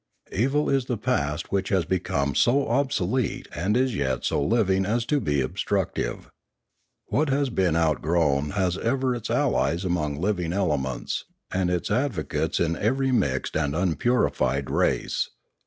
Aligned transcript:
Evil 0.31 0.67
is 0.67 0.85
the 0.85 0.97
past 0.97 1.51
which 1.51 1.69
has 1.69 1.85
become 1.85 2.33
so 2.33 2.67
obsolete 2.67 3.47
and 3.53 3.77
is 3.77 3.95
yet 3.95 4.25
so 4.25 4.43
living 4.43 4.83
as 4.83 5.05
to 5.05 5.19
be 5.19 5.41
obstructive. 5.41 6.27
What 7.09 7.29
has 7.29 7.51
been 7.51 7.75
outgrown 7.75 8.49
has 8.57 8.79
ever 8.79 9.13
its 9.13 9.29
allies 9.29 9.85
among 9.85 10.19
living 10.19 10.53
elements, 10.53 11.25
and 11.51 11.69
its 11.69 11.89
advo 11.91 12.27
cates 12.27 12.59
in 12.59 12.75
every 12.77 13.11
mixed 13.11 13.55
and 13.55 13.75
un 13.75 13.93
purified 13.95 14.71
race. 14.71 15.29